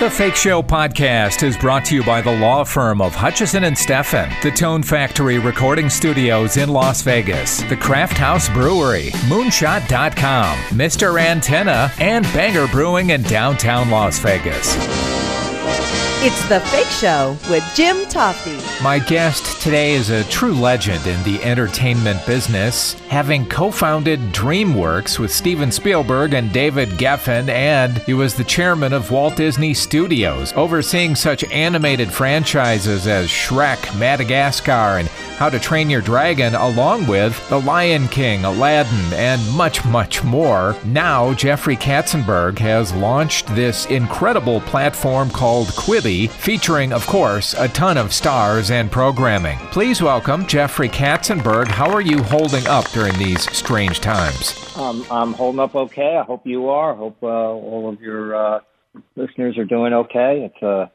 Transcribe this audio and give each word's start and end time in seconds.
The 0.00 0.08
Fake 0.08 0.34
Show 0.34 0.62
podcast 0.62 1.42
is 1.42 1.58
brought 1.58 1.84
to 1.84 1.94
you 1.94 2.02
by 2.02 2.22
the 2.22 2.34
law 2.34 2.64
firm 2.64 3.02
of 3.02 3.14
Hutchison 3.14 3.64
and 3.64 3.76
Steffen, 3.76 4.32
the 4.40 4.50
Tone 4.50 4.82
Factory 4.82 5.38
Recording 5.38 5.90
Studios 5.90 6.56
in 6.56 6.70
Las 6.70 7.02
Vegas, 7.02 7.60
the 7.64 7.76
Craft 7.76 8.16
House 8.16 8.48
Brewery, 8.48 9.10
Moonshot.com, 9.28 10.56
Mr. 10.68 11.20
Antenna, 11.20 11.92
and 12.00 12.24
Banger 12.32 12.66
Brewing 12.68 13.10
in 13.10 13.22
downtown 13.24 13.90
Las 13.90 14.18
Vegas. 14.20 15.19
It's 16.22 16.46
The 16.50 16.60
Fake 16.60 16.84
Show 16.88 17.34
with 17.48 17.64
Jim 17.74 17.96
Tofte. 18.04 18.82
My 18.82 18.98
guest 18.98 19.62
today 19.62 19.92
is 19.92 20.10
a 20.10 20.22
true 20.24 20.52
legend 20.52 21.06
in 21.06 21.22
the 21.22 21.42
entertainment 21.42 22.26
business, 22.26 22.92
having 23.08 23.48
co 23.48 23.70
founded 23.70 24.20
DreamWorks 24.34 25.18
with 25.18 25.32
Steven 25.32 25.72
Spielberg 25.72 26.34
and 26.34 26.52
David 26.52 26.90
Geffen, 26.90 27.48
and 27.48 27.96
he 28.00 28.12
was 28.12 28.34
the 28.34 28.44
chairman 28.44 28.92
of 28.92 29.10
Walt 29.10 29.36
Disney 29.36 29.72
Studios, 29.72 30.52
overseeing 30.52 31.16
such 31.16 31.42
animated 31.44 32.12
franchises 32.12 33.06
as 33.06 33.28
Shrek, 33.28 33.98
Madagascar, 33.98 34.98
and 34.98 35.08
How 35.38 35.48
to 35.48 35.58
Train 35.58 35.88
Your 35.88 36.02
Dragon, 36.02 36.54
along 36.54 37.06
with 37.06 37.48
The 37.48 37.62
Lion 37.62 38.08
King, 38.08 38.44
Aladdin, 38.44 39.14
and 39.14 39.40
much, 39.52 39.86
much 39.86 40.22
more. 40.22 40.76
Now, 40.84 41.32
Jeffrey 41.32 41.76
Katzenberg 41.76 42.58
has 42.58 42.92
launched 42.92 43.46
this 43.56 43.86
incredible 43.86 44.60
platform 44.60 45.30
called 45.30 45.68
Quibi 45.68 46.09
featuring, 46.28 46.92
of 46.92 47.06
course, 47.06 47.54
a 47.54 47.68
ton 47.68 47.96
of 47.96 48.12
stars 48.12 48.70
and 48.70 48.90
programming. 48.90 49.58
Please 49.70 50.02
welcome 50.02 50.46
Jeffrey 50.46 50.88
Katzenberg. 50.88 51.68
How 51.68 51.90
are 51.90 52.00
you 52.00 52.22
holding 52.22 52.66
up 52.66 52.88
during 52.90 53.16
these 53.18 53.42
strange 53.56 54.00
times? 54.00 54.76
Um, 54.76 55.04
I'm 55.10 55.32
holding 55.32 55.60
up 55.60 55.74
okay. 55.74 56.16
I 56.16 56.22
hope 56.22 56.46
you 56.46 56.68
are. 56.68 56.92
I 56.92 56.96
hope 56.96 57.16
uh, 57.22 57.26
all 57.26 57.88
of 57.88 58.00
your 58.00 58.34
uh, 58.34 58.60
listeners 59.16 59.56
are 59.58 59.64
doing 59.64 59.92
okay. 59.92 60.50
It's 60.52 60.62
a 60.62 60.90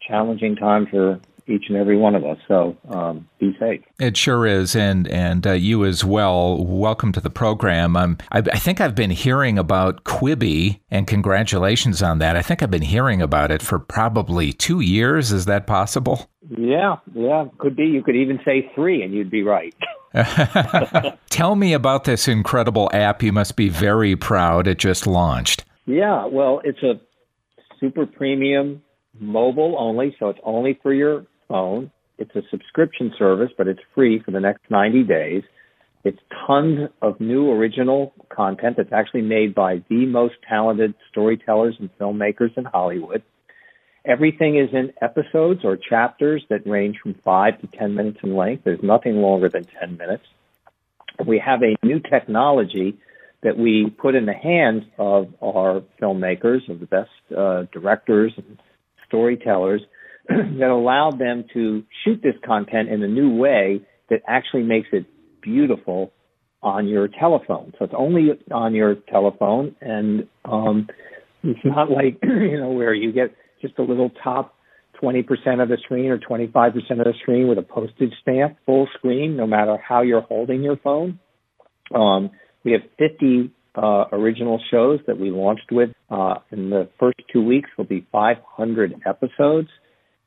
challenging 0.00 0.56
time 0.56 0.86
for 0.86 1.20
each 1.50 1.64
and 1.68 1.76
every 1.76 1.96
one 1.96 2.14
of 2.14 2.24
us. 2.24 2.38
So 2.48 2.76
um, 2.88 3.28
be 3.38 3.56
safe. 3.58 3.82
It 3.98 4.16
sure 4.16 4.46
is, 4.46 4.76
and 4.76 5.08
and 5.08 5.46
uh, 5.46 5.52
you 5.52 5.84
as 5.84 6.04
well. 6.04 6.64
Welcome 6.64 7.12
to 7.12 7.20
the 7.20 7.30
program. 7.30 7.96
Um, 7.96 8.18
I, 8.30 8.38
I, 8.38 8.58
think 8.58 8.80
I've 8.80 8.94
been 8.94 9.10
hearing 9.10 9.58
about 9.58 10.04
Quibi, 10.04 10.80
and 10.90 11.06
congratulations 11.06 12.02
on 12.02 12.18
that. 12.18 12.36
I 12.36 12.42
think 12.42 12.62
I've 12.62 12.70
been 12.70 12.82
hearing 12.82 13.20
about 13.20 13.50
it 13.50 13.62
for 13.62 13.78
probably 13.78 14.52
two 14.52 14.80
years. 14.80 15.32
Is 15.32 15.46
that 15.46 15.66
possible? 15.66 16.30
Yeah, 16.48 16.96
yeah, 17.14 17.46
could 17.58 17.76
be. 17.76 17.84
You 17.84 18.02
could 18.02 18.16
even 18.16 18.40
say 18.44 18.70
three, 18.74 19.02
and 19.02 19.12
you'd 19.12 19.30
be 19.30 19.42
right. 19.42 19.74
Tell 21.30 21.54
me 21.54 21.72
about 21.72 22.04
this 22.04 22.26
incredible 22.28 22.90
app. 22.92 23.22
You 23.22 23.32
must 23.32 23.56
be 23.56 23.68
very 23.68 24.16
proud. 24.16 24.66
It 24.66 24.78
just 24.78 25.06
launched. 25.06 25.64
Yeah, 25.86 26.26
well, 26.26 26.60
it's 26.64 26.82
a 26.82 27.00
super 27.80 28.06
premium 28.06 28.82
mobile 29.18 29.76
only, 29.78 30.14
so 30.18 30.28
it's 30.28 30.38
only 30.44 30.78
for 30.82 30.92
your 30.92 31.26
phone. 31.50 31.90
It's 32.18 32.34
a 32.36 32.42
subscription 32.50 33.12
service, 33.18 33.50
but 33.58 33.66
it's 33.66 33.80
free 33.94 34.22
for 34.22 34.30
the 34.30 34.40
next 34.40 34.70
90 34.70 35.02
days. 35.04 35.42
It's 36.04 36.18
tons 36.46 36.88
of 37.02 37.20
new 37.20 37.50
original 37.50 38.14
content 38.30 38.76
that's 38.76 38.92
actually 38.92 39.22
made 39.22 39.54
by 39.54 39.82
the 39.90 40.06
most 40.06 40.34
talented 40.48 40.94
storytellers 41.10 41.76
and 41.78 41.90
filmmakers 41.98 42.56
in 42.56 42.64
Hollywood. 42.64 43.22
Everything 44.06 44.56
is 44.56 44.70
in 44.72 44.92
episodes 45.02 45.60
or 45.62 45.76
chapters 45.76 46.42
that 46.48 46.66
range 46.66 46.96
from 47.02 47.14
five 47.22 47.60
to 47.60 47.66
10 47.66 47.94
minutes 47.94 48.18
in 48.22 48.34
length. 48.34 48.64
There's 48.64 48.82
nothing 48.82 49.16
longer 49.16 49.50
than 49.50 49.66
10 49.78 49.98
minutes. 49.98 50.24
We 51.26 51.42
have 51.44 51.60
a 51.62 51.76
new 51.84 52.00
technology 52.00 52.98
that 53.42 53.58
we 53.58 53.90
put 53.90 54.14
in 54.14 54.24
the 54.24 54.32
hands 54.32 54.84
of 54.98 55.28
our 55.42 55.82
filmmakers, 56.00 56.68
of 56.70 56.80
the 56.80 56.86
best 56.86 57.10
uh, 57.36 57.64
directors 57.72 58.32
and 58.38 58.58
storytellers 59.06 59.82
that 60.28 60.70
allowed 60.70 61.18
them 61.18 61.44
to 61.54 61.84
shoot 62.04 62.20
this 62.22 62.34
content 62.44 62.88
in 62.88 63.02
a 63.02 63.08
new 63.08 63.36
way 63.36 63.80
that 64.08 64.22
actually 64.26 64.62
makes 64.62 64.88
it 64.92 65.06
beautiful 65.40 66.12
on 66.62 66.88
your 66.88 67.08
telephone. 67.08 67.72
So 67.78 67.84
it's 67.84 67.94
only 67.96 68.30
on 68.50 68.74
your 68.74 68.96
telephone, 69.10 69.74
and 69.80 70.28
um, 70.44 70.88
it's 71.42 71.64
not 71.64 71.90
like 71.90 72.18
you 72.22 72.60
know 72.60 72.70
where 72.70 72.94
you 72.94 73.12
get 73.12 73.34
just 73.62 73.78
a 73.78 73.82
little 73.82 74.10
top 74.22 74.54
20% 75.02 75.26
of 75.62 75.68
the 75.68 75.78
screen 75.82 76.10
or 76.10 76.18
25% 76.18 76.74
of 76.74 76.98
the 76.98 77.14
screen 77.22 77.48
with 77.48 77.58
a 77.58 77.62
postage 77.62 78.12
stamp, 78.20 78.56
full 78.66 78.88
screen, 78.98 79.36
no 79.36 79.46
matter 79.46 79.78
how 79.78 80.02
you're 80.02 80.20
holding 80.20 80.62
your 80.62 80.76
phone. 80.76 81.18
Um, 81.94 82.30
we 82.64 82.72
have 82.72 82.82
50 82.98 83.50
uh, 83.74 84.04
original 84.12 84.60
shows 84.70 85.00
that 85.06 85.18
we 85.18 85.30
launched 85.30 85.70
with. 85.70 85.90
Uh, 86.10 86.36
in 86.50 86.70
the 86.70 86.88
first 86.98 87.18
two 87.32 87.42
weeks, 87.42 87.70
will 87.78 87.84
be 87.84 88.06
500 88.12 88.94
episodes. 89.06 89.68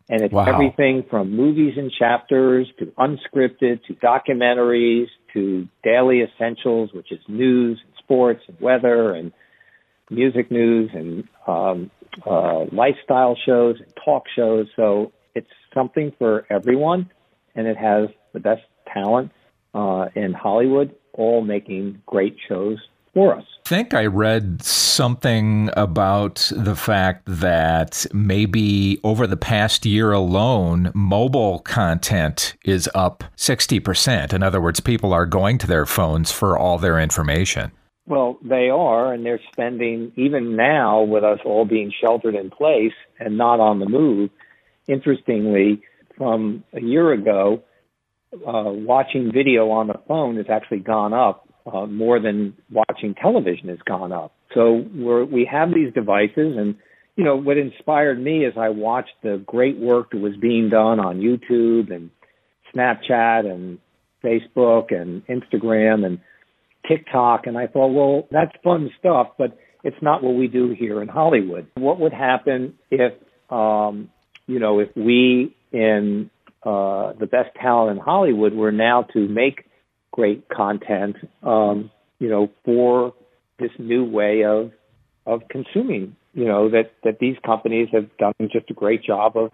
And 0.09 0.21
it's 0.21 0.33
wow. 0.33 0.45
everything 0.45 1.05
from 1.09 1.35
movies 1.35 1.75
and 1.77 1.91
chapters 1.91 2.67
to 2.79 2.87
unscripted 2.97 3.83
to 3.85 3.93
documentaries 3.93 5.07
to 5.33 5.67
daily 5.83 6.21
essentials, 6.21 6.91
which 6.93 7.11
is 7.11 7.19
news 7.27 7.79
and 7.83 7.93
sports 7.99 8.41
and 8.47 8.59
weather 8.59 9.13
and 9.13 9.31
music 10.09 10.51
news 10.51 10.91
and 10.93 11.23
um, 11.47 11.89
uh, 12.25 12.65
lifestyle 12.71 13.37
shows 13.45 13.77
and 13.79 13.93
talk 14.03 14.23
shows. 14.35 14.67
So 14.75 15.13
it's 15.33 15.47
something 15.73 16.11
for 16.19 16.45
everyone, 16.49 17.09
and 17.55 17.65
it 17.65 17.77
has 17.77 18.09
the 18.33 18.39
best 18.39 18.61
talent 18.93 19.31
uh, 19.73 20.07
in 20.15 20.33
Hollywood, 20.33 20.95
all 21.13 21.41
making 21.41 22.01
great 22.05 22.35
shows 22.47 22.77
for 23.13 23.35
us. 23.35 23.45
I 23.65 23.69
think 23.69 23.93
I 23.93 24.07
read 24.07 24.61
something 24.61 25.69
about 25.77 26.51
the 26.53 26.75
fact 26.75 27.23
that 27.25 28.05
maybe 28.11 28.99
over 29.05 29.25
the 29.25 29.37
past 29.37 29.85
year 29.85 30.11
alone, 30.11 30.91
mobile 30.93 31.59
content 31.59 32.55
is 32.65 32.89
up 32.93 33.23
60%. 33.37 34.33
In 34.33 34.43
other 34.43 34.59
words, 34.59 34.81
people 34.81 35.13
are 35.13 35.25
going 35.25 35.57
to 35.59 35.67
their 35.67 35.85
phones 35.85 36.29
for 36.29 36.57
all 36.57 36.77
their 36.77 36.99
information. 36.99 37.71
Well, 38.05 38.37
they 38.43 38.69
are, 38.69 39.13
and 39.13 39.25
they're 39.25 39.39
spending, 39.53 40.11
even 40.17 40.57
now 40.57 41.03
with 41.03 41.23
us 41.23 41.39
all 41.45 41.63
being 41.63 41.93
sheltered 42.01 42.35
in 42.35 42.49
place 42.49 42.91
and 43.17 43.37
not 43.37 43.61
on 43.61 43.79
the 43.79 43.87
move. 43.87 44.29
Interestingly, 44.87 45.81
from 46.17 46.65
a 46.73 46.81
year 46.81 47.13
ago, 47.13 47.63
uh, 48.33 48.63
watching 48.65 49.31
video 49.31 49.69
on 49.69 49.87
the 49.87 50.01
phone 50.05 50.35
has 50.35 50.47
actually 50.49 50.79
gone 50.79 51.13
up 51.13 51.42
uh, 51.71 51.85
more 51.85 52.19
than 52.19 52.55
watching 52.71 53.15
television 53.15 53.69
has 53.69 53.79
gone 53.85 54.11
up. 54.11 54.33
So 54.53 54.85
we're, 54.93 55.23
we 55.23 55.45
have 55.51 55.73
these 55.73 55.93
devices, 55.93 56.57
and 56.57 56.75
you 57.15 57.23
know 57.23 57.35
what 57.35 57.57
inspired 57.57 58.21
me 58.21 58.45
is 58.45 58.53
I 58.57 58.69
watched 58.69 59.15
the 59.21 59.41
great 59.45 59.77
work 59.77 60.11
that 60.11 60.19
was 60.19 60.35
being 60.35 60.69
done 60.69 60.99
on 60.99 61.19
YouTube 61.19 61.91
and 61.93 62.09
Snapchat 62.73 63.49
and 63.49 63.79
Facebook 64.23 64.93
and 64.93 65.25
Instagram 65.27 66.05
and 66.05 66.19
TikTok, 66.87 67.47
and 67.47 67.57
I 67.57 67.67
thought, 67.67 67.93
well, 67.93 68.27
that's 68.31 68.51
fun 68.63 68.91
stuff, 68.99 69.29
but 69.37 69.57
it's 69.83 70.01
not 70.01 70.23
what 70.23 70.35
we 70.35 70.47
do 70.47 70.75
here 70.77 71.01
in 71.01 71.07
Hollywood. 71.07 71.67
What 71.75 71.99
would 71.99 72.13
happen 72.13 72.75
if, 72.89 73.13
um, 73.49 74.09
you 74.47 74.59
know, 74.59 74.79
if 74.79 74.89
we 74.95 75.55
in 75.71 76.29
uh, 76.63 77.13
the 77.13 77.25
best 77.25 77.55
talent 77.59 77.97
in 77.97 78.03
Hollywood 78.03 78.53
were 78.53 78.71
now 78.71 79.03
to 79.13 79.27
make 79.27 79.65
great 80.13 80.47
content, 80.47 81.17
um, 81.41 81.91
you 82.19 82.29
know, 82.29 82.49
for 82.63 83.13
this 83.59 83.71
new 83.77 84.05
way 84.05 84.45
of 84.45 84.71
of 85.25 85.41
consuming. 85.49 86.15
You 86.33 86.45
know 86.45 86.69
that 86.69 86.93
that 87.03 87.19
these 87.19 87.35
companies 87.45 87.89
have 87.91 88.15
done 88.17 88.33
just 88.51 88.69
a 88.69 88.73
great 88.73 89.03
job 89.03 89.35
of, 89.35 89.51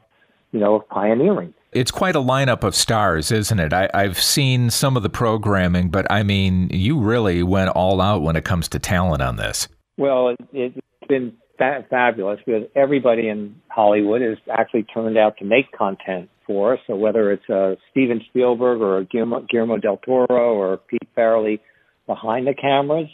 you 0.51 0.59
know, 0.59 0.75
of 0.75 0.87
pioneering. 0.87 1.55
It's 1.71 1.91
quite 1.91 2.15
a 2.15 2.19
lineup 2.19 2.63
of 2.63 2.75
stars, 2.75 3.31
isn't 3.31 3.59
it? 3.59 3.73
I, 3.73 3.89
have 3.93 4.19
seen 4.19 4.71
some 4.71 4.97
of 4.97 5.03
the 5.03 5.09
programming, 5.09 5.89
but 5.89 6.07
I 6.09 6.23
mean, 6.23 6.69
you 6.71 6.99
really 6.99 7.43
went 7.43 7.69
all 7.69 8.01
out 8.01 8.23
when 8.23 8.35
it 8.35 8.43
comes 8.43 8.67
to 8.69 8.79
talent 8.79 9.21
on 9.21 9.35
this. 9.35 9.67
Well, 9.95 10.29
it, 10.29 10.39
it's 10.51 11.07
been 11.07 11.33
fa- 11.59 11.85
fabulous 11.87 12.39
because 12.43 12.63
everybody 12.75 13.29
in 13.29 13.55
Hollywood 13.67 14.21
has 14.21 14.37
actually 14.51 14.83
turned 14.83 15.15
out 15.15 15.37
to 15.37 15.45
make 15.45 15.71
content 15.71 16.29
for. 16.49 16.79
So 16.87 16.95
whether 16.95 17.31
it's 17.31 17.47
uh, 17.47 17.75
Steven 17.91 18.21
Spielberg 18.27 18.81
or 18.81 19.03
Guillermo, 19.03 19.45
Guillermo 19.47 19.77
del 19.77 19.97
Toro 19.97 20.55
or 20.55 20.77
Pete 20.77 21.07
Farrelly 21.15 21.59
behind 22.07 22.47
the 22.47 22.55
cameras 22.55 23.07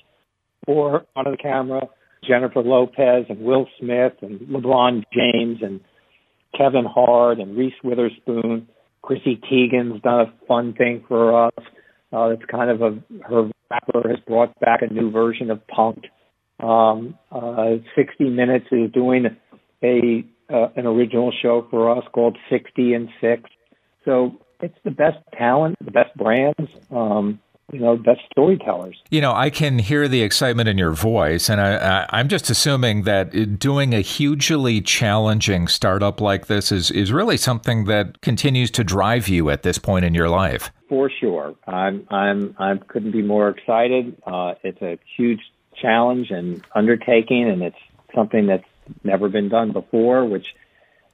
or 0.65 1.05
of 1.17 1.25
the 1.25 1.37
camera, 1.39 1.81
Jennifer 2.25 2.61
Lopez 2.61 3.25
and 3.27 3.39
Will 3.39 3.67
Smith 3.77 4.13
and 4.21 4.39
LeBron 4.39 5.03
James 5.13 5.59
and 5.61 5.81
Kevin 6.57 6.85
Hart 6.85 7.39
and 7.39 7.57
Reese 7.57 7.73
Witherspoon. 7.83 8.69
Chrissy 9.01 9.39
Teigen's 9.51 10.01
done 10.01 10.21
a 10.21 10.47
fun 10.47 10.73
thing 10.73 11.03
for 11.07 11.47
us. 11.47 11.63
Uh, 12.13 12.29
it's 12.29 12.45
kind 12.49 12.71
of 12.71 12.81
a 12.81 12.97
her 13.27 13.51
rapper 13.69 14.07
has 14.07 14.19
brought 14.25 14.57
back 14.61 14.81
a 14.81 14.91
new 14.91 15.11
version 15.11 15.51
of 15.51 15.67
punk. 15.67 16.05
Um, 16.63 17.19
uh, 17.31 17.75
60 17.97 18.29
Minutes 18.29 18.67
is 18.71 18.91
doing 18.93 19.25
a 19.83 20.23
uh, 20.50 20.68
an 20.75 20.86
original 20.86 21.31
show 21.31 21.68
for 21.69 21.97
us 21.97 22.03
called 22.13 22.38
60 22.50 22.94
in 22.94 23.09
6. 23.21 23.50
So 24.03 24.39
it's 24.62 24.77
the 24.83 24.92
best 24.92 25.18
talent, 25.38 25.77
the 25.83 25.92
best 25.92 26.15
brands, 26.15 26.69
um, 26.92 27.39
you 27.71 27.80
know 27.80 27.97
best 27.97 28.21
storytellers. 28.31 29.01
You 29.09 29.21
know, 29.21 29.33
I 29.33 29.50
can 29.50 29.80
hear 29.80 30.07
the 30.07 30.21
excitement 30.21 30.69
in 30.69 30.77
your 30.77 30.92
voice, 30.92 31.50
and 31.50 31.59
I, 31.59 32.06
I, 32.09 32.19
am 32.19 32.27
just 32.27 32.50
assuming 32.50 33.03
that 33.03 33.59
doing 33.59 33.94
a 33.94 34.01
hugely 34.01 34.81
challenging 34.81 35.68
startup 35.68 36.21
like 36.21 36.47
this 36.47 36.71
is 36.71 36.92
is 36.92 37.12
really 37.12 37.38
something 37.38 37.86
that 37.86 38.21
continues 38.21 38.69
to 38.71 38.83
drive 38.83 39.27
you 39.27 39.50
at 39.50 39.63
this 39.63 39.77
point 39.77 40.06
in 40.06 40.13
your 40.13 40.30
life. 40.30 40.71
For 40.89 41.09
sure, 41.09 41.56
I'm 41.68 42.06
I'm 42.09 42.56
I 42.59 42.75
couldn't 42.88 43.12
be 43.12 43.24
more 43.24 43.50
excited. 43.50 44.15
Uh, 44.25 44.56
it's 44.63 44.81
a 44.81 45.00
huge 45.18 45.42
challenge 45.81 46.30
and 46.30 46.63
undertaking, 46.75 47.50
and 47.50 47.63
it's 47.63 47.75
something 48.13 48.45
that's 48.45 48.63
never 49.03 49.29
been 49.29 49.49
done 49.49 49.71
before, 49.71 50.25
which 50.25 50.45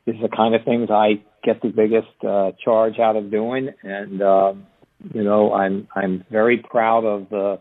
is 0.06 0.16
the 0.22 0.30
kind 0.30 0.56
of 0.56 0.64
things 0.64 0.90
I 0.90 1.22
get 1.44 1.62
the 1.62 1.70
biggest 1.70 2.24
uh, 2.28 2.52
charge 2.64 3.00
out 3.00 3.16
of 3.16 3.32
doing. 3.32 3.70
And 3.84 4.22
uh, 4.22 4.54
you 5.14 5.24
know, 5.24 5.54
I'm 5.54 5.88
I'm 5.96 6.26
very 6.30 6.58
proud 6.58 7.06
of 7.06 7.30
the 7.30 7.60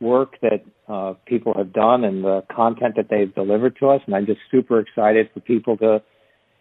work 0.00 0.36
that 0.40 0.64
uh, 0.88 1.14
people 1.26 1.54
have 1.56 1.72
done 1.72 2.04
and 2.04 2.24
the 2.24 2.44
content 2.54 2.96
that 2.96 3.08
they've 3.08 3.32
delivered 3.34 3.76
to 3.80 3.88
us, 3.88 4.00
and 4.06 4.14
I'm 4.14 4.26
just 4.26 4.40
super 4.50 4.80
excited 4.80 5.30
for 5.32 5.40
people 5.40 5.76
to 5.78 6.02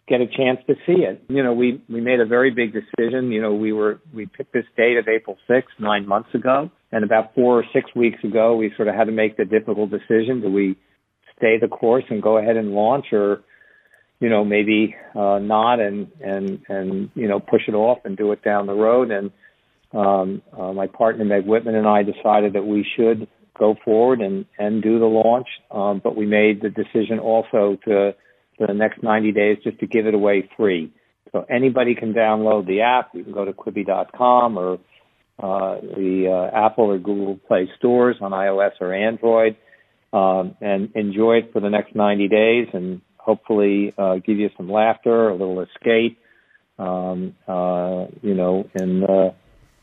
get 0.08 0.22
a 0.22 0.28
chance 0.28 0.60
to 0.68 0.76
see 0.86 1.04
it. 1.04 1.24
You 1.30 1.44
know, 1.44 1.54
we 1.54 1.82
we 1.90 2.02
made 2.02 2.20
a 2.20 2.26
very 2.26 2.52
big 2.52 2.74
decision. 2.74 3.32
You 3.32 3.42
know, 3.42 3.54
we 3.54 3.74
were 3.74 4.00
we 4.14 4.26
picked 4.26 4.54
this 4.54 4.66
date 4.78 4.98
of 4.98 5.08
April 5.08 5.38
6th 5.50 5.80
nine 5.80 6.08
months 6.08 6.34
ago, 6.34 6.70
and 6.92 7.04
about 7.04 7.34
four 7.34 7.60
or 7.60 7.66
six 7.74 7.94
weeks 7.96 8.24
ago, 8.24 8.56
we 8.56 8.74
sort 8.76 8.88
of 8.88 8.96
had 8.96 9.06
to 9.06 9.12
make 9.12 9.38
the 9.38 9.46
difficult 9.46 9.90
decision: 9.90 10.42
do 10.42 10.52
we 10.52 10.78
stay 11.42 11.58
the 11.58 11.68
course 11.68 12.04
and 12.10 12.22
go 12.22 12.38
ahead 12.38 12.56
and 12.56 12.72
launch, 12.72 13.08
or 13.12 13.42
you 14.20 14.30
know 14.30 14.46
maybe 14.46 14.96
uh, 15.16 15.40
not 15.40 15.80
and 15.80 16.12
and 16.22 16.62
and 16.70 17.10
you 17.16 17.28
know 17.28 17.40
push 17.40 17.64
it 17.68 17.74
off 17.74 18.00
and 18.06 18.16
do 18.16 18.32
it 18.32 18.44
down 18.44 18.68
the 18.68 18.74
road. 18.74 19.12
And 19.12 19.32
um, 19.92 20.42
uh, 20.58 20.72
my 20.72 20.88
partner 20.88 21.26
Meg 21.26 21.46
Whitman 21.46 21.76
and 21.76 21.88
I 21.88 22.04
decided 22.04 22.54
that 22.54 22.66
we 22.66 22.88
should 22.96 23.28
go 23.58 23.76
forward 23.84 24.22
and 24.22 24.46
and 24.60 24.84
do 24.84 25.00
the 25.00 25.06
launch, 25.06 25.48
um, 25.72 26.00
but 26.04 26.16
we 26.16 26.26
made 26.26 26.62
the 26.62 26.70
decision 26.70 27.20
also 27.20 27.78
to 27.86 28.16
for 28.58 28.68
the 28.68 28.74
next 28.74 29.02
90 29.02 29.32
days 29.32 29.58
just 29.64 29.80
to 29.80 29.88
give 29.88 30.06
it 30.06 30.14
away 30.14 30.48
free. 30.56 30.94
So 31.32 31.46
anybody 31.50 31.96
can 31.96 32.14
download 32.14 32.68
the 32.68 32.82
app. 32.82 33.16
You 33.16 33.24
can 33.24 33.34
go 33.34 33.46
to 33.46 33.54
Quibi.com 33.54 34.58
or 34.58 34.74
uh, 35.40 35.80
the 35.82 36.28
uh, 36.30 36.66
Apple 36.66 36.92
or 36.92 37.00
Google 37.00 37.40
Play 37.48 37.70
stores 37.78 38.18
on 38.22 38.32
iOS 38.32 38.74
or 38.80 38.94
Android 38.94 39.56
um, 40.14 40.56
and 40.62 40.92
enjoy 40.96 41.38
it 41.38 41.54
for 41.54 41.60
the 41.60 41.70
next 41.70 41.96
90 41.96 42.28
days 42.28 42.68
and 42.74 43.02
hopefully 43.18 43.94
uh, 43.98 44.16
give 44.16 44.38
you 44.38 44.50
some 44.58 44.70
laughter, 44.70 45.30
a 45.30 45.34
little 45.34 45.62
escape, 45.62 46.20
um, 46.80 47.36
uh, 47.48 48.08
you 48.22 48.34
know, 48.34 48.68
and, 48.74 49.04
the, 49.04 49.34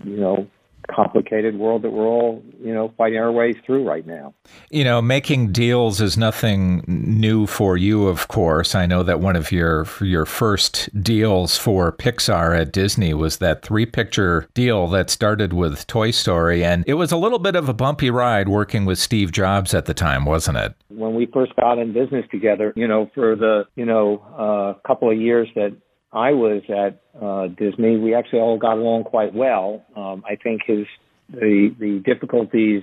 you 0.05 0.17
know, 0.17 0.49
complicated 0.91 1.59
world 1.59 1.83
that 1.83 1.91
we're 1.91 2.07
all, 2.07 2.43
you 2.63 2.73
know, 2.73 2.93
fighting 2.97 3.19
our 3.19 3.31
way 3.31 3.53
through 3.53 3.87
right 3.87 4.07
now. 4.07 4.35
You 4.71 4.85
know, 4.85 5.01
making 5.01 5.53
deals 5.53 6.01
is 6.01 6.17
nothing 6.17 6.83
new 6.87 7.47
for 7.47 7.77
you, 7.77 8.07
of 8.07 8.29
course. 8.29 8.75
I 8.75 8.87
know 8.87 9.03
that 9.03 9.21
one 9.21 9.37
of 9.37 9.53
your 9.53 9.87
your 10.01 10.25
first 10.25 10.89
deals 11.03 11.57
for 11.57 11.93
Pixar 11.93 12.59
at 12.59 12.73
Disney 12.73 13.15
was 13.15 13.39
that 13.39 13.63
three-picture 13.63 14.49
deal 14.55 14.87
that 14.89 15.11
started 15.11 15.53
with 15.53 15.87
Toy 15.87 16.11
Story 16.11 16.65
and 16.65 16.85
it 16.87 16.95
was 16.95 17.13
a 17.13 17.17
little 17.17 17.39
bit 17.39 17.57
of 17.57 17.69
a 17.69 17.75
bumpy 17.75 18.11
ride 18.11 18.49
working 18.49 18.85
with 18.85 18.99
Steve 18.99 19.33
Jobs 19.33 19.75
at 19.75 19.87
the 19.87 19.95
time, 19.95 20.25
wasn't 20.25 20.57
it? 20.57 20.75
When 20.89 21.15
we 21.15 21.27
first 21.27 21.55
got 21.57 21.79
in 21.79 21.93
business 21.93 22.25
together, 22.31 22.73
you 22.77 22.89
know, 22.89 23.11
for 23.15 23.37
the, 23.37 23.65
you 23.77 23.85
know, 23.85 24.25
uh, 24.37 24.81
couple 24.87 25.11
of 25.11 25.21
years 25.21 25.49
that 25.55 25.77
I 26.13 26.33
was 26.33 26.63
at 26.69 27.01
uh, 27.21 27.49
Disney, 27.49 27.99
we 27.99 28.15
actually 28.15 28.41
all 28.41 28.59
got 28.59 28.79
along 28.79 29.05
quite 29.05 29.35
well. 29.35 29.85
Um, 29.97 30.25
I 30.27 30.37
think 30.37 30.63
his 30.67 30.87
the 31.31 31.75
the 31.79 32.03
difficulties 32.05 32.83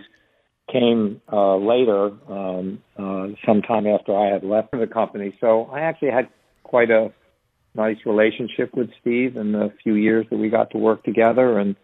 came 0.71 1.21
uh, 1.31 1.55
later, 1.57 2.11
um, 2.29 2.81
uh, 2.97 3.27
sometime 3.45 3.87
after 3.87 4.15
I 4.15 4.31
had 4.31 4.43
left 4.43 4.71
the 4.71 4.87
company. 4.87 5.35
So 5.39 5.65
I 5.65 5.81
actually 5.81 6.11
had 6.11 6.29
quite 6.63 6.89
a 6.89 7.11
nice 7.75 7.97
relationship 8.05 8.75
with 8.75 8.89
Steve 9.01 9.35
in 9.35 9.51
the 9.51 9.71
few 9.83 9.95
years 9.95 10.25
that 10.29 10.37
we 10.37 10.49
got 10.49 10.71
to 10.71 10.77
work 10.77 11.03
together, 11.03 11.57
and 11.59 11.75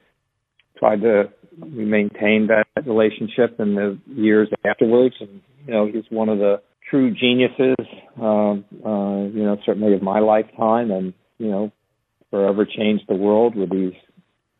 tried 0.77 1.01
to 1.01 1.31
we 1.59 1.85
maintained 1.85 2.49
that 2.49 2.67
relationship 2.85 3.59
in 3.59 3.75
the 3.75 3.97
years 4.07 4.49
afterwards. 4.63 5.15
And 5.19 5.41
you 5.65 5.73
know, 5.73 5.85
he's 5.87 6.05
one 6.09 6.29
of 6.29 6.37
the 6.37 6.61
true 6.89 7.11
geniuses, 7.11 7.75
um, 8.21 8.65
uh, 8.85 9.25
you 9.33 9.43
know, 9.43 9.57
certainly 9.65 9.93
of 9.93 10.01
my 10.01 10.19
lifetime, 10.19 10.91
and 10.91 11.13
you 11.41 11.49
know, 11.49 11.71
forever 12.29 12.65
changed 12.65 13.05
the 13.07 13.15
world 13.15 13.55
with 13.55 13.71
these 13.71 13.93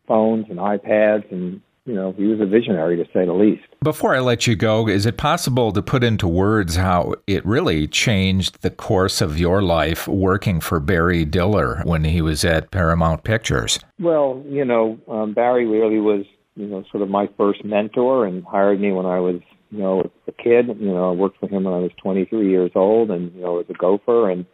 phones 0.06 0.46
and 0.50 0.58
iPads 0.58 1.30
and 1.30 1.62
you 1.84 1.94
know, 1.94 2.14
he 2.16 2.26
was 2.26 2.40
a 2.40 2.46
visionary 2.46 2.96
to 2.96 3.04
say 3.12 3.26
the 3.26 3.32
least. 3.32 3.64
Before 3.82 4.14
I 4.14 4.20
let 4.20 4.46
you 4.46 4.54
go, 4.54 4.86
is 4.86 5.04
it 5.04 5.16
possible 5.16 5.72
to 5.72 5.82
put 5.82 6.04
into 6.04 6.28
words 6.28 6.76
how 6.76 7.14
it 7.26 7.44
really 7.44 7.88
changed 7.88 8.62
the 8.62 8.70
course 8.70 9.20
of 9.20 9.36
your 9.36 9.62
life 9.62 10.06
working 10.06 10.60
for 10.60 10.78
Barry 10.78 11.24
Diller 11.24 11.82
when 11.84 12.04
he 12.04 12.22
was 12.22 12.44
at 12.44 12.70
Paramount 12.70 13.24
Pictures? 13.24 13.80
Well, 13.98 14.44
you 14.46 14.64
know, 14.64 14.96
um, 15.08 15.34
Barry 15.34 15.66
really 15.66 15.98
was, 15.98 16.24
you 16.54 16.68
know, 16.68 16.84
sort 16.92 17.02
of 17.02 17.08
my 17.08 17.28
first 17.36 17.64
mentor 17.64 18.26
and 18.26 18.44
hired 18.44 18.80
me 18.80 18.92
when 18.92 19.06
I 19.06 19.18
was, 19.18 19.40
you 19.72 19.80
know, 19.80 20.08
a 20.28 20.32
kid. 20.32 20.68
You 20.78 20.92
know, 20.92 21.10
I 21.10 21.12
worked 21.14 21.40
for 21.40 21.48
him 21.48 21.64
when 21.64 21.74
I 21.74 21.78
was 21.78 21.90
23 22.00 22.48
years 22.48 22.70
old 22.76 23.10
and, 23.10 23.34
you 23.34 23.40
know, 23.40 23.58
as 23.58 23.66
a 23.68 23.74
gopher. 23.74 24.30
And, 24.30 24.46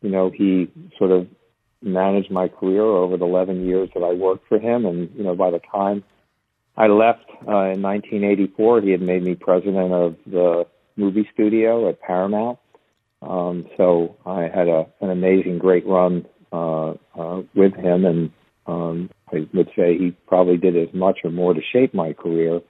you 0.00 0.10
know, 0.10 0.30
he 0.30 0.70
sort 0.96 1.10
of 1.10 1.26
managed 1.82 2.30
my 2.30 2.48
career 2.48 2.82
over 2.82 3.16
the 3.16 3.24
11 3.24 3.66
years 3.66 3.90
that 3.94 4.02
I 4.02 4.12
worked 4.12 4.48
for 4.48 4.58
him. 4.58 4.86
And, 4.86 5.10
you 5.16 5.24
know, 5.24 5.34
by 5.34 5.50
the 5.50 5.60
time 5.60 6.04
I 6.76 6.86
left 6.86 7.28
uh, 7.46 7.72
in 7.72 7.82
1984, 7.82 8.80
he 8.80 8.90
had 8.90 9.02
made 9.02 9.22
me 9.22 9.34
president 9.34 9.92
of 9.92 10.16
the 10.26 10.66
movie 10.96 11.28
studio 11.32 11.88
at 11.88 12.00
Paramount. 12.00 12.58
Um, 13.20 13.66
so 13.76 14.16
I 14.26 14.42
had 14.42 14.68
a, 14.68 14.86
an 15.00 15.10
amazing, 15.10 15.58
great 15.58 15.86
run 15.86 16.26
uh, 16.52 16.94
uh, 17.14 17.42
with 17.54 17.74
him, 17.74 18.04
and 18.04 18.30
um, 18.66 19.10
I 19.32 19.46
would 19.54 19.70
say 19.76 19.96
he 19.96 20.10
probably 20.26 20.56
did 20.56 20.76
as 20.76 20.92
much 20.92 21.20
or 21.24 21.30
more 21.30 21.54
to 21.54 21.60
shape 21.72 21.94
my 21.94 22.12
career 22.12 22.60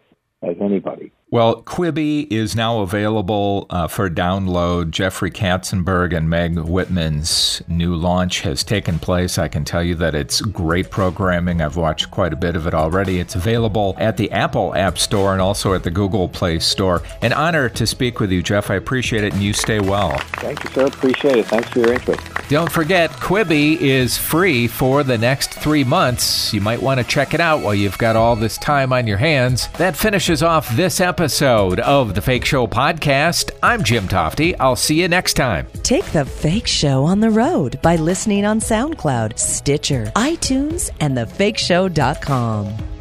as 0.43 0.57
anybody. 0.61 1.13
Well, 1.31 1.63
Quibi 1.63 2.31
is 2.31 2.55
now 2.55 2.81
available 2.81 3.67
uh, 3.71 3.89
for 3.89 4.11
download. 4.11 4.91
Jeffrey 4.91 5.31
Katzenberg 5.31 6.15
and 6.15 6.29
Meg 6.29 6.59
Whitman's 6.59 7.63
new 7.69 7.95
launch 7.95 8.43
has 8.43 8.63
taken 8.63 8.99
place. 8.99 9.39
I 9.39 9.49
can 9.49 9.65
tell 9.65 9.83
you 9.83 9.95
that 9.95 10.15
it's 10.15 10.43
great 10.43 10.91
programming. 10.91 11.63
I've 11.63 11.79
watched 11.79 12.11
quite 12.11 12.35
a 12.35 12.37
bit 12.37 12.55
of 12.55 12.67
it 12.67 12.75
already. 12.75 13.19
It's 13.19 13.35
available 13.35 13.95
at 13.99 14.19
the 14.19 14.31
Apple 14.31 14.75
App 14.75 14.99
Store 14.99 15.33
and 15.33 15.41
also 15.41 15.73
at 15.73 15.85
the 15.85 15.91
Google 15.91 16.29
Play 16.29 16.59
Store. 16.59 17.03
An 17.23 17.33
honor 17.33 17.71
to 17.71 17.87
speak 17.87 18.21
with 18.21 18.31
you, 18.31 18.43
Jeff. 18.43 18.71
I 18.71 18.75
appreciate 18.75 19.25
it, 19.25 19.33
and 19.33 19.43
you 19.43 19.55
stay 19.55 19.81
well. 19.81 20.19
Thank 20.35 20.63
you, 20.65 20.71
sir. 20.71 20.87
Appreciate 20.87 21.37
it. 21.37 21.47
Thanks 21.47 21.71
for 21.71 21.79
your 21.79 21.95
interest. 21.95 22.32
Don't 22.49 22.71
forget, 22.71 23.11
Quibi 23.13 23.77
is 23.81 24.19
free 24.19 24.67
for 24.69 25.03
the 25.03 25.17
next 25.17 25.55
three 25.55 25.85
months. 25.85 26.53
You 26.53 26.61
might 26.61 26.83
want 26.83 27.01
to 27.01 27.05
check 27.05 27.33
it 27.33 27.41
out 27.41 27.63
while 27.63 27.75
you've 27.75 27.97
got 27.97 28.15
all 28.15 28.37
this 28.37 28.59
time 28.59 28.93
on 28.93 29.07
your 29.07 29.17
hands. 29.17 29.69
That 29.79 29.97
finishes 29.97 30.43
off 30.43 30.69
this 30.77 31.01
episode 31.01 31.81
of 31.81 32.15
the 32.15 32.21
Fake 32.21 32.45
Show 32.45 32.67
podcast. 32.67 33.51
I'm 33.63 33.83
Jim 33.83 34.07
Tofte. 34.07 34.55
I'll 34.61 34.77
see 34.77 35.01
you 35.01 35.09
next 35.09 35.35
time. 35.35 35.67
Take 35.83 36.05
the 36.13 36.25
Fake 36.27 36.67
Show 36.67 37.05
on 37.05 37.21
the 37.21 37.31
road 37.31 37.81
by 37.81 37.97
listening 37.97 38.45
on 38.45 38.61
SoundCloud, 38.61 39.39
Stitcher, 39.39 40.13
iTunes, 40.15 40.91
and 41.01 41.17
thefakeshow.com. 41.17 42.92